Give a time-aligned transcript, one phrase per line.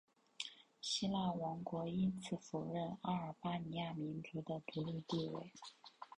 [0.81, 5.53] 希腊王国因此否认阿尔巴尼亚民族的独立地位。